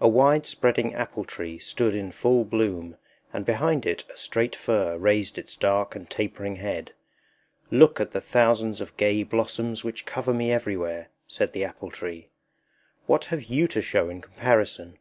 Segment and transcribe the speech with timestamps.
[0.00, 2.96] A wide spreading apple tree stood in full bloom,
[3.30, 6.94] and behind it a straight fir raised its dark and tapering head.
[7.70, 12.30] Look at the thousands of gay blossoms which cover me everywhere, said the apple tree;
[13.06, 14.98] _what have you to show in comparison?